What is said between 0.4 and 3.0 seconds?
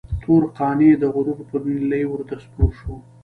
قانع د غرور پر نيلي ورته سپور شو.